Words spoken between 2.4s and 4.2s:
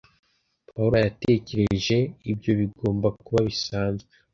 bigomba kuba bisanzwe.